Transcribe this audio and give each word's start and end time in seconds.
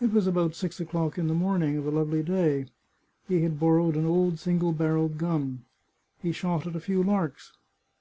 It 0.00 0.12
was 0.12 0.28
about 0.28 0.54
six 0.54 0.78
o'clock 0.78 1.18
in 1.18 1.26
the 1.26 1.34
morning 1.34 1.76
of 1.76 1.84
a 1.84 1.90
lovely 1.90 2.22
day. 2.22 2.66
He 3.26 3.42
had 3.42 3.58
borrowed 3.58 3.96
an 3.96 4.06
old 4.06 4.38
single 4.38 4.70
barrelled 4.70 5.18
gun. 5.18 5.64
He 6.22 6.30
shot 6.30 6.68
at 6.68 6.76
a 6.76 6.80
few 6.80 7.02
larks. 7.02 7.52